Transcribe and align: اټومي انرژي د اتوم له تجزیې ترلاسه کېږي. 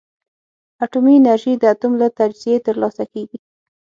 اټومي 0.83 1.13
انرژي 1.19 1.53
د 1.57 1.63
اتوم 1.73 1.93
له 2.01 2.07
تجزیې 2.19 2.57
ترلاسه 2.67 3.03
کېږي. 3.13 3.39